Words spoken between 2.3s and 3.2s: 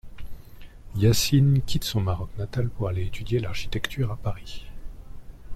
natal pour aller